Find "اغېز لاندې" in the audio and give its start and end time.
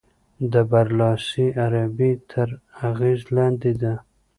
2.89-3.71